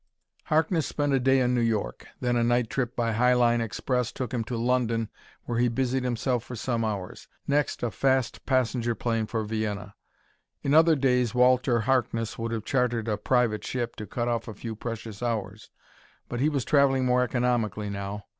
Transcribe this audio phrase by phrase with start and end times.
[0.45, 2.07] Harkness spent a day in New York.
[2.21, 5.09] Then a night trip by Highline Express took him to London
[5.43, 7.27] where he busied himself for some hours.
[7.45, 9.93] Next, a fast passenger plane for Vienna.
[10.63, 14.55] In other days Walter Harkness would have chartered a private ship to cut off a
[14.55, 15.69] few precious hours,
[16.27, 18.23] but he was traveling more economically now.